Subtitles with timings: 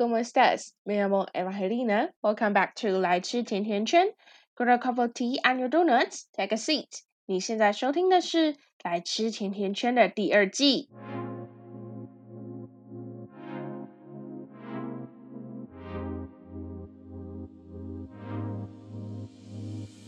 [0.00, 0.72] ¿Cómo estás?
[0.86, 2.08] Me llamo Evangelina.
[2.22, 4.06] Welcome back to 来吃甜甜圈.
[4.56, 6.22] Grab a cup of tea and your donuts.
[6.32, 7.02] Take a seat.
[7.26, 10.88] 你现在收听的是《来吃甜甜圈》的第二季。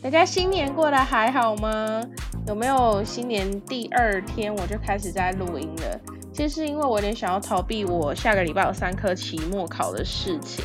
[0.03, 2.03] 大家新年过得还好吗？
[2.47, 6.01] 有没有新年第二天我就开始在录音了？
[6.33, 10.65] 其实是因为我有点想要逃避我下个礼拜有三科期末考的事情，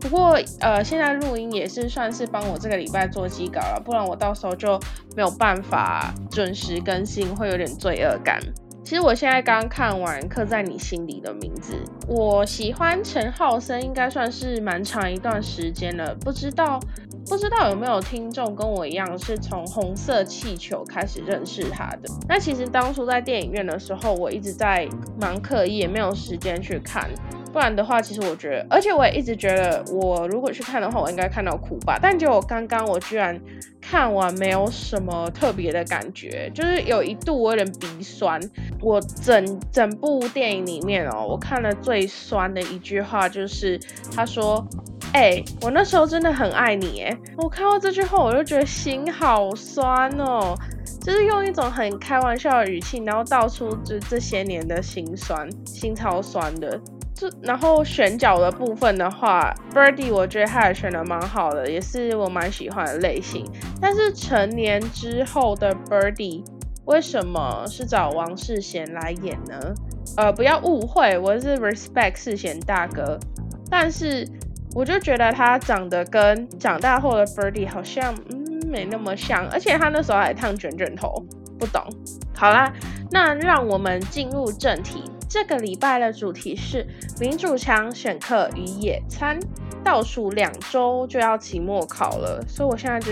[0.00, 4.80] 不过呃，现在录音也是算是帮我这个礼拜做机稿了，不然我到时候就
[5.14, 8.40] 没有办法准时更新，会有点罪恶感。
[8.82, 11.74] 其实我现在刚看完《刻在你心里的名字》，
[12.06, 16.78] 我喜欢陈浩森应该算是蛮长一段时间了，不知道
[17.28, 22.08] 不知道有没有听众跟我一样是从红色气球开始认识他的？
[22.28, 24.88] 那其实当初在电影院的时候，我一直在
[25.20, 27.10] 忙课业，没有时间去看。
[27.52, 31.98] 不然的话，其实我觉得，而且我也一直觉得，我如果去看的话，我应该看到哭吧。
[32.00, 33.40] 但结果刚刚我居然
[33.80, 38.38] 看完，没有什么特别的感觉，就是有一度我有点鼻酸。
[38.82, 43.80] 我整整部电影里面哦，我看了最酸的一句话就是
[44.14, 44.62] 他说
[45.16, 50.54] ：“哎，我那时候真的很爱你。”哎，我看到这句话，我就觉得心好酸哦，
[51.00, 56.78] 就是用一种很开玩笑的语气，然后道出这这些年的心酸，心超酸的。
[57.14, 63.50] 这然后选角的部分的话，Birdy 我觉得他也选的蛮好的，也是我蛮喜欢的类型。
[63.80, 66.44] 但是成年之后的 Birdy
[66.84, 69.58] 为什么是找王世贤来演呢？
[70.18, 73.18] 呃，不要误会，我是 respect 世贤大哥，
[73.70, 74.28] 但是
[74.76, 81.24] 我就觉得他长得跟长大后的 b i r d e 好像嗯没那么像，而且他那时候还烫卷卷头，
[81.58, 81.82] 不懂。
[82.34, 82.70] 好啦，
[83.10, 85.02] 那让我们进入正题。
[85.30, 86.86] 这个礼拜的主题是
[87.18, 89.38] 民主墙选课与野餐，
[89.82, 93.10] 倒数两周就要期末考了，所以我现在就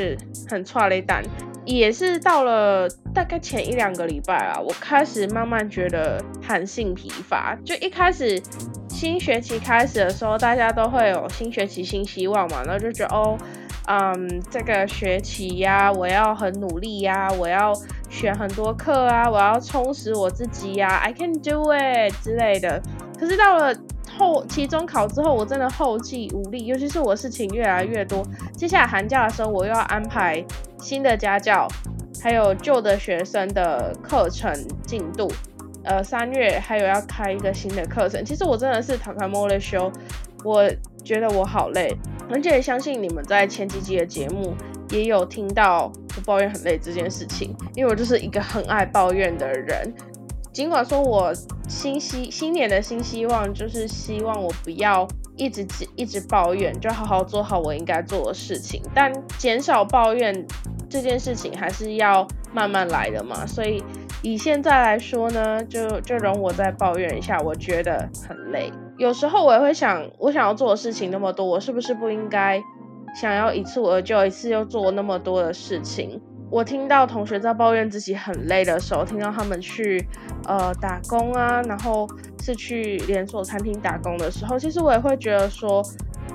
[0.50, 1.24] 很挫了一单，
[1.64, 7.56] 也是到了大概前一两个礼拜啊，我开始慢慢觉得弹性疲乏。
[7.64, 8.40] 就一开始
[8.88, 13.38] 新学期开始的时候，大家都会有新学期新希望嘛，然后就觉得哦，
[13.86, 17.72] 嗯，这个学期呀，我要很努力呀，我要。
[18.10, 22.80] 选很多课啊，我要充实我自己呀，I can do it 之类的。
[23.18, 23.74] 可是到了
[24.16, 28.24] 后期中考之后，我真的后继无力，尤其是我事情越来越多。
[28.52, 30.40] 接下来寒假的时候，我又要安排
[30.84, 31.66] 新的家教，
[32.22, 34.52] 还有旧的学生的课程
[34.86, 35.32] 进度。
[35.82, 38.22] 呃，三月还有要开一个新的课程。
[38.22, 39.90] 其实我真的是塔卡莫的修，
[40.44, 40.70] 我
[41.02, 41.96] 觉得我好累，
[42.30, 44.54] 而且相信你们在前几集的节目。
[44.90, 49.92] 也有听到我抱怨很累这件事情，因为我就是一个很爱抱怨的人。
[50.52, 51.32] 尽管说我
[51.66, 55.66] 新希新年的新希望就是希望我不要一直
[55.96, 58.80] 一直抱怨，就好好做好我应该做的事情。
[58.94, 60.46] 但减少抱怨
[60.94, 63.44] 这件事情还是要慢慢来的嘛。
[63.44, 63.82] 所以
[64.22, 68.72] 以现在来说呢，就就容我再抱怨一下，我觉得很累。
[68.96, 72.62] 有时候我也会想，我想要做的事情那么多，我是不是不应该？
[73.20, 76.20] 想要一蹴而就，一次又做那么多的事情。
[76.50, 80.06] 我听到同学在抱怨自己很累的时候，听到他们去
[80.46, 82.08] 呃打工啊，然后
[82.40, 85.82] 是去连锁餐厅打工的时候，其实我也会觉得说，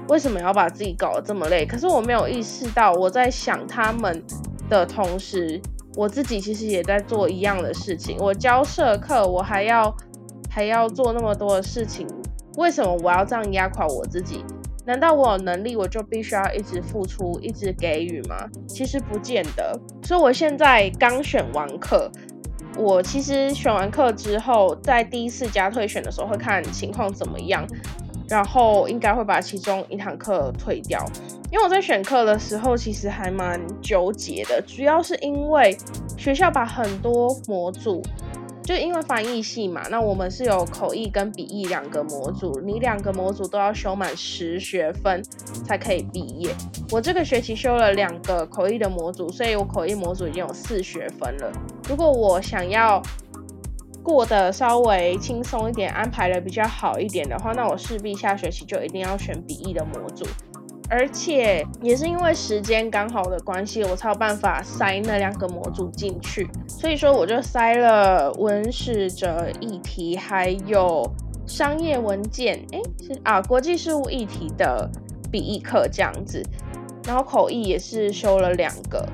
[0.10, 1.66] 为什么要把自己搞得这么累？
[1.66, 4.22] 可是我没有意识到，我在想他们
[4.70, 5.60] 的同时，
[5.96, 8.18] 我自己其实也在做一样的事情。
[8.20, 9.94] 我教社课，我还要
[10.50, 12.08] 还要做那么多的事情，
[12.58, 14.46] 为什么我要这样压垮我自己？
[14.86, 18.48] 难道我有能力，我就必须要一直付出、一直给予吗？
[18.68, 19.80] 其实不见得。
[20.04, 22.10] 所以我现在刚选完课，
[22.76, 27.68] 我其实选完课之后，在第一次加退选的时候会看情况怎么样，
[28.28, 31.06] 然后应该会把其中一堂课退掉。
[31.52, 35.76] 因为我在选课的时候其实还蛮纠结的，主要是因为
[36.18, 38.02] 学校把很多模组。
[38.62, 45.24] 就因为翻译系嘛，那我们是有口译跟笔译两个模组，你两个模组都要修满十学分
[45.66, 46.54] 才可以毕业。
[46.92, 51.52] 我这个学期修了两个口译的模组，所以我口译模组已经有四学分了。
[51.88, 53.02] 如果我想要
[54.04, 60.28] 过得稍微轻松一点，安排的比较好一点的话，那我势必下学期就一定要选笔译的模组。
[60.90, 66.50] 而且也是因为时间刚好的关系，我才有办法塞那两个模组进去。
[66.68, 71.08] 所以说，我就塞了文史哲议题，还有
[71.46, 74.90] 商业文件，哎，是啊，国际事务议题的
[75.32, 76.44] 笔译课这样子。
[77.06, 79.08] 然后口译也是修了两个，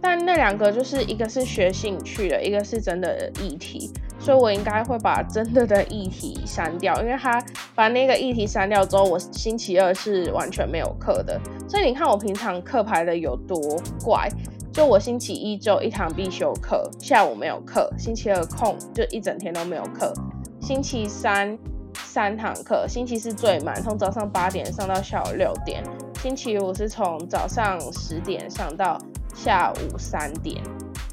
[0.00, 3.90] 但那两个就是一个是学兴趣的，一个是真的议题。
[4.20, 7.42] 所以我应该会把真的的议题删掉，因为他
[7.74, 11.40] 把那个议题删掉之后，我星期二是完全没有课的。
[11.66, 13.58] 所以你看我平常课排的有多
[14.04, 14.28] 怪，
[14.72, 20.12] 就我星期一就一堂必修课，下午没有课，星期二空就一整天都没有课，
[20.60, 21.58] 星期三
[21.94, 25.82] 三堂课，星期四最满，从早上八点上到下午六点，
[26.20, 28.98] 星期五是从早上十点上到
[29.34, 30.62] 下午三点。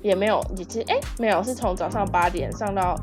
[0.07, 2.95] 也没有，其实哎，没有，是从早上八点上到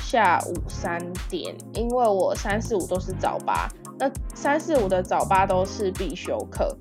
[0.00, 3.68] 下午三点，因为我三四五都是早八，
[3.98, 6.76] 那三四五的早八都是必修课，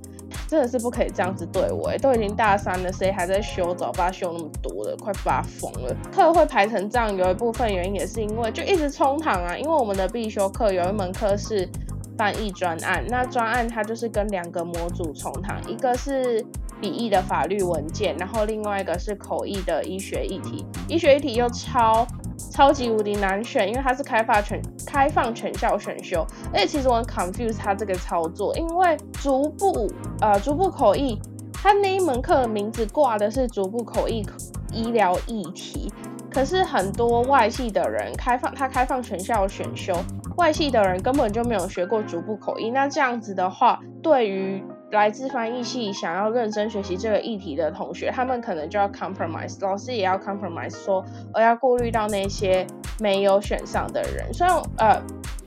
[0.47, 5.95] 真的是不可以这样子对我，都已经大三了，谁还在修早八修那么多的，快发疯了。
[6.11, 11.69] 课会排成这样，有一部分原因也是因为就一直冲堂啊，因为我们的必修课有一门课是
[12.17, 16.45] 翻译专案，那专案它就是跟两个模组冲堂，一个是。
[16.79, 22.05] 笔译的法律文件，然后另外一个是口译的医学议题，医学议题又超
[22.51, 29.91] 超级无敌难选，因为它是开发全开放全校选修，而且其实我很 confuse 它这个操作，因为逐步
[30.21, 31.19] 呃逐步口译，
[31.53, 34.25] 它那一门课名字挂的是逐步口译
[34.71, 35.91] 医疗议题，
[36.31, 39.93] 可是很多外系的人开放它开放全校选修，
[40.37, 52.65] 外系的人根本就没有学过逐步口译，那这样子的话，对于来自翻译系想要认真学习这个议题的同学，他们可能就要 compromise，老师也要 compromise，说我要顾虑到那些
[52.99, 55.01] 没有选上的人，虽然呃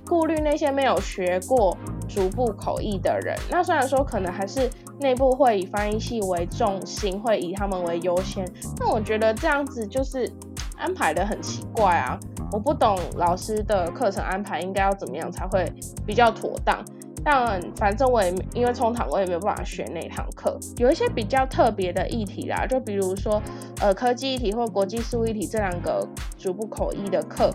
[0.06, 1.76] 顾虑那些没有学过
[2.08, 3.36] 逐步口译的人。
[3.50, 8.44] 那虽然说可能还是内部会以翻译系为重心，会以他们为优先，
[8.78, 10.30] 但我觉得这样子就是
[10.76, 12.18] 安排的很奇怪啊！
[12.52, 15.64] 我不懂老师的课程安排应该要怎么样才会
[16.06, 16.84] 比较妥当。
[17.24, 20.58] 但反正我也没因为冲堂，我也没有办法学那堂课。
[20.76, 23.40] 有一些比较特别的议题啦，就比如说
[23.80, 27.50] 呃科技议题或国际事务议题这两个逐步口译的课，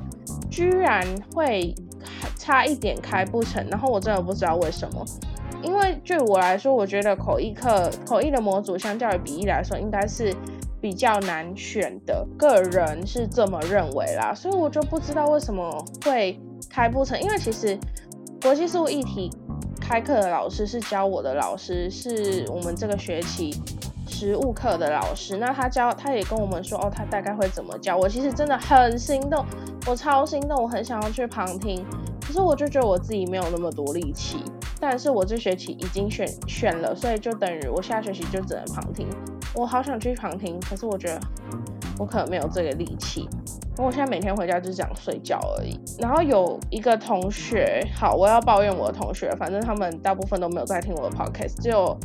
[0.49, 1.75] 居然会
[2.37, 3.65] 差一点开不成。
[3.69, 5.05] 然后我真的不知道为什么，
[5.61, 10.33] 因为对我来说，我觉得口译课口译的模组相较于笔译来说，应该是
[10.79, 12.25] 比较难选的。
[12.37, 17.21] 个人是这么认为啦，所以我就不知道为什么会开不成。
[17.21, 17.77] 因为其实
[18.41, 19.29] 国际事务议题。
[19.87, 23.55] 开课的老师是教我的老师，是我们这个学期
[24.05, 25.37] 实务课的老师。
[25.37, 27.95] 那他教，他也跟我们说，哦，他大概会怎么教。
[27.95, 29.45] 我其实真的很心动，
[29.85, 31.85] 我超心动，我很想要去旁听。
[32.19, 34.43] 可是我就觉得我自己没有那么多力气。
[34.77, 39.07] 但是我这学期已经选选了，所以就等于我下学期就只能旁听。
[39.55, 41.19] 我好想去旁听，可是我觉得
[41.97, 43.29] 我可能没有这个力气。
[43.85, 45.79] 我现在每天回家就是想睡觉而已。
[45.99, 51.97] 然后有一个同学，好，我要抱怨我的同学，反正他们大部分都没有在听我的 podcast，只有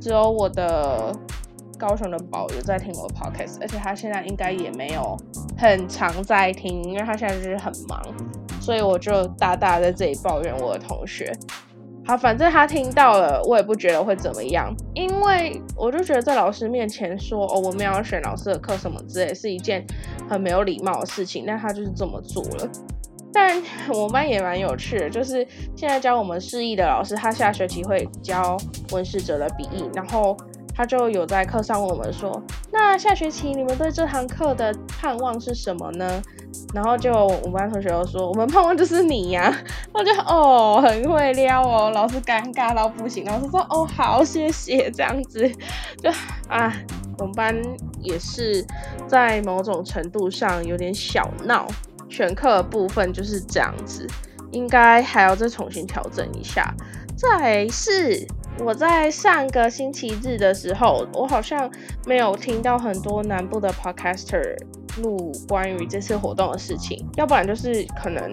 [0.00, 1.14] 只有我的
[1.78, 5.16] 高雄的宝有在听我的 podcast，而且他现在应该也没有
[5.56, 8.00] 很常在听，因为他现在就是很忙，
[8.60, 11.32] 所以我就大大在这里抱怨我的同学。
[12.06, 19.82] 好，反正他听到了，我也不觉得会怎么样，因为我就觉得在老师面前说哦，我们要选老师的课什么之类，是一件
[20.28, 21.44] 很没有礼貌的事情。
[21.46, 22.70] 但他就是这么做了。
[23.32, 28.56] 但我们班也蛮有趣的，就是现在教我们示意的老师，他下学期会教
[28.92, 30.36] 温世哲的笔译，然后
[30.74, 32.40] 他就有在课上问我们说，
[32.70, 36.22] 那下学期你们对这堂课的盼望是什么呢？
[36.74, 39.56] 然后就我们班同学又说，我们胖胖就是你呀。
[39.94, 43.24] 我就哦，很会撩哦，老师尴尬到不行。
[43.26, 45.48] 老师说哦，好，谢谢，这样子
[46.02, 46.10] 就
[46.48, 46.74] 啊，
[47.18, 47.54] 我们班
[48.00, 48.66] 也是
[49.06, 51.66] 在某种程度上有点小闹。
[52.10, 54.06] 选课部分就是这样子，
[54.50, 56.74] 应该还要再重新调整一下。
[57.16, 58.26] 再是
[58.58, 61.70] 我在上个星期日的时候，我好像
[62.06, 64.56] 没有听到很多南部的 podcaster。
[65.02, 68.30] 录关于这次活动的事情，要不然就是可能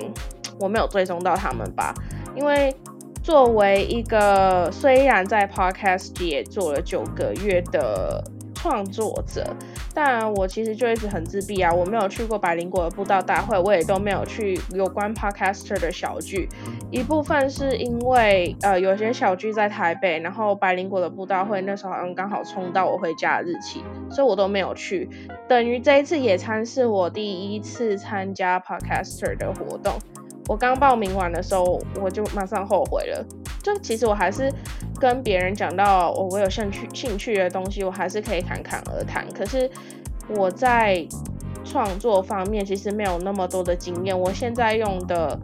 [0.60, 1.94] 我没有追踪到他们吧。
[2.36, 2.76] 因为
[3.24, 8.24] 作为一个虽然在 podcast 也做了九个月的。
[8.62, 9.44] 创作者，
[9.92, 16.48] 但我其实就一直很自闭啊，我没有去过百灵果的布道大会，我也都没有去有关 podcaster 的小聚。
[16.92, 25.10] 一部分是因为呃有些小聚在台北，然后百灵果的布道会那时候好像刚好冲到我回家的日期，所以我都没有去。
[25.50, 29.94] 等于这一次野餐是我第一次参加 podcaster 的活动。
[30.48, 33.26] 我刚报名完的时候，我就马上后悔了。
[33.62, 34.52] 就其实我还是
[35.00, 39.26] 跟别人讲到我我有兴趣兴趣的东西，我还是可以侃侃而谈。
[39.34, 39.70] 可是
[40.36, 41.06] 我在
[41.64, 44.20] 创作方面其实没有那么多的经验。
[44.20, 45.40] 我现在用的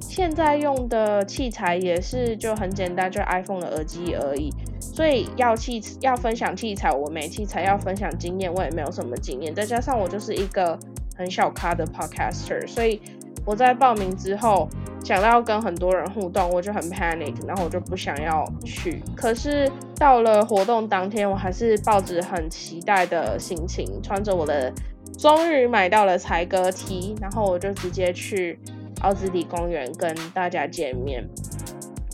[0.00, 4.52] 现在用的器材也是就很简单，就 iPhone 的耳机而已。
[4.80, 9.54] 所以要器要分享器材，我没器材；要分享经验，我也没有什么经验。
[9.54, 10.78] 再加上我就是一个。
[11.14, 12.98] 很小咖的 podcaster，所以
[13.44, 14.66] 我在报名之后
[15.04, 19.02] 想到要跟很多人互动，我就很 panic，然后我就不想要去。
[19.16, 24.72] 可是到了活动当天，我还是抱着很期待的心情，穿着我的
[25.18, 28.58] 终于买到了才歌 T，然后我就直接去
[29.00, 31.28] 奥兹里公园跟大家见面。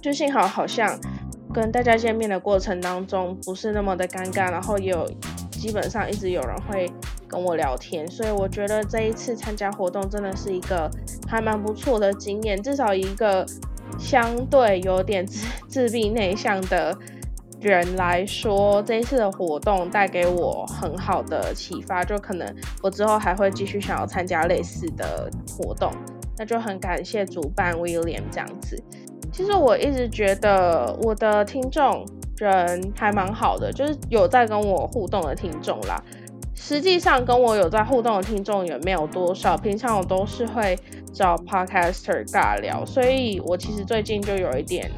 [0.01, 0.99] 就幸好好像
[1.53, 5.11] 跟大家见面的过程当中不是那么的尴尬，然后也有
[5.51, 6.91] 基本上一直有人会
[7.29, 10.91] 跟我聊天，所以我觉得这一次参加活动真的是一个
[11.29, 13.47] 还蛮不错的经验，至少一个
[13.99, 16.97] 相对有点自 自闭内向的
[17.61, 25.93] 人来说，这一次的活动带给我很好的启发，就可能我之后还会继续想要参加类似的活动，
[26.39, 28.83] 那就很感谢主办威廉这样子。
[29.31, 32.07] 其实我一直觉得我的听众
[32.39, 36.03] 人还蛮好的，就是有在跟我互动的听众啦。
[36.61, 40.79] 实际上跟我有在互动的听众也没有多少，平常我都是会
[41.15, 44.91] 找 podcaster 尬聊，所以我其实最近就有一点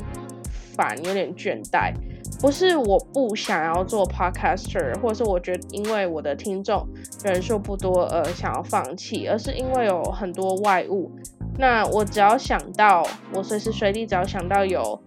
[0.74, 1.92] 烦，有点倦怠。
[2.40, 6.86] 不是我不想要做 podcaster，或是我觉得因为我的听众
[7.22, 11.12] 人数不多而想要放弃，而是因为有很多外物。
[11.58, 14.98] 那我只要想到，我随时随地只要想到有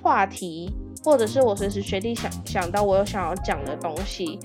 [0.00, 0.72] 话题，
[1.04, 4.38] 或者是我随时随地想想到我有想要讲的东西，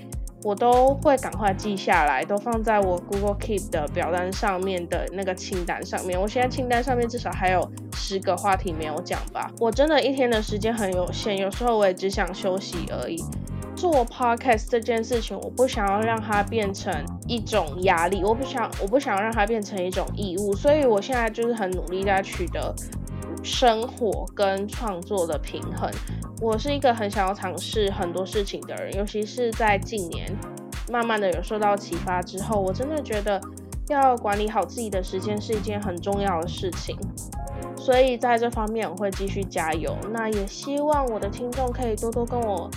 [0.44, 6.20] 我都会赶快记下来，都放在我 Google Keep 的表单上面的那个清单上面。
[6.20, 9.50] 我现在清单上面至少还有十个话题没有讲吧。
[9.58, 13.22] 我真的一天的时间很有限，有时候我也只想休息而已。
[13.74, 16.92] 做 podcast 这件事情，我不想要让它变成
[17.28, 22.74] 一种压力，我不想，我不想让它变成一种义务，所以我现在就是很努力在取得
[23.48, 25.90] 生活跟创作的平衡。
[26.38, 30.30] 我是一个很想要尝试很多事情的人，尤其是在近年
[30.92, 33.40] 慢慢的有受到启发之后，我真的觉得
[33.88, 36.96] 要管理好自己的时间是一件很重要的事情。
[37.74, 39.96] 所以在这方面我会继续加油。
[40.12, 42.70] 那也希望我的听众可以多多跟我。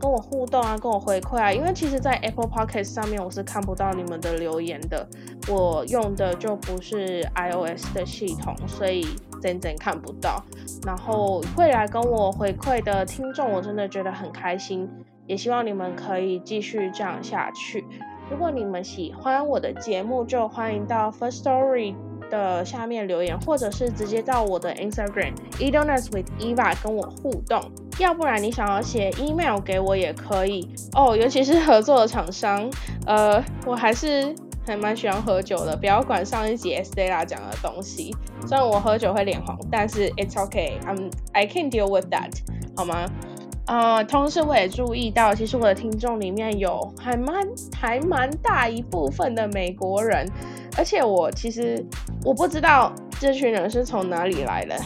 [0.00, 5.04] 跟我互动啊，跟我回馈啊，因为其实，在 Apple Podcast 上面我是看不到你们的留言的，
[5.48, 9.04] 我用的就不是 iOS 的系统，所以
[9.40, 10.42] 真正看不到。
[10.86, 14.88] 然后会来跟我回馈的听众，我真的觉得很开心，
[15.26, 17.84] 也希望你们可以继续这样下去。
[18.30, 21.94] 如果你们喜欢我的节目，就欢迎到 First Story。
[22.30, 27.58] 的下面留言，或者是直接到我的 Instagram Edonas with Eva 跟我互动，
[27.98, 31.16] 要不然你想要写 email 给我也可以哦。
[31.16, 32.70] 尤其是合作的厂商，
[33.06, 34.34] 呃，我还是
[34.68, 35.76] 还蛮喜欢喝酒的。
[35.76, 38.14] 不要管上一集 Stella 讲的东西，
[38.46, 42.30] 虽然我喝酒会脸红，但是 It's okay，I'm I can deal with that，
[42.76, 43.06] 好吗？
[43.66, 47.36] 呃，同时我也注意到，其实我的听众里面有还蛮
[47.74, 50.26] 还蛮大一部分的美国人。
[50.76, 51.84] 而且我其实
[52.24, 54.76] 我不知道这群人是从哪里来的。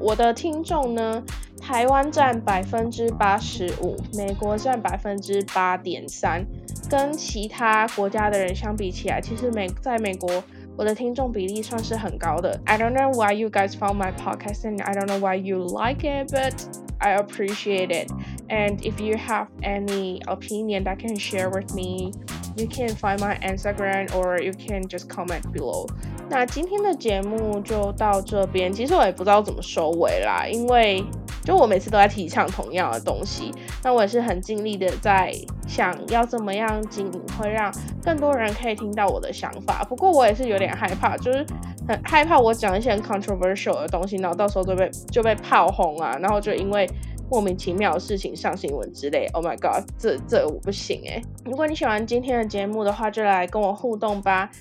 [0.00, 1.22] 我的听众呢，
[1.63, 6.45] 台湾占百分之八十五，美国占百分之八点三，
[6.89, 10.43] 跟其他国家的人相比起来，其实美在美国
[10.77, 12.59] 我的听众比例算是很高的。
[12.65, 16.03] I don't know why you guys found my podcast and I don't know why you like
[16.03, 16.53] it, but
[16.99, 18.09] I appreciate it.
[18.47, 22.11] And if you have any opinion that can share with me.
[22.56, 25.88] You can find my Instagram or you can just comment below。
[26.30, 28.72] 那今天的节目就到这边。
[28.72, 31.04] 其实我也不知道怎么收尾啦，因为
[31.44, 33.52] 就我每次都在提倡同样的东西。
[33.82, 35.34] 那我也是很尽力的在
[35.66, 39.84] 想要怎么样经营，会让更多人可以听到我的想法。
[39.88, 41.44] 不过我也是有点害怕，就是
[41.88, 46.88] 很害怕我讲一些 controversial 的东西，然后到时候就被就被炮轰啊，然后就因为。
[47.34, 51.20] 莫名其妙的事情上新闻之类，Oh my god，这这我不行诶。
[51.44, 54.52] 如果你喜欢今天的节目的话，就来跟我互动吧。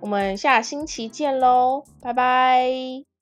[0.00, 3.06] 我们下星期见喽，拜拜。